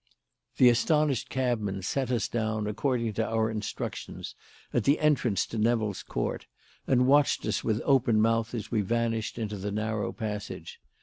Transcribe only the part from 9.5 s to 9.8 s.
the